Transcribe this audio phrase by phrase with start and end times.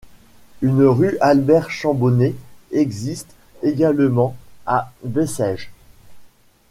[0.63, 2.33] Une rue Albert Chambonnet
[2.71, 4.35] existe également
[4.65, 5.69] à Bessèges.